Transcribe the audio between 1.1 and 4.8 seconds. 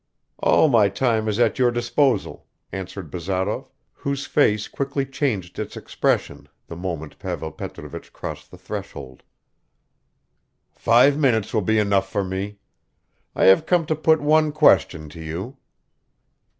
is at your disposal," answered Bazarov, whose face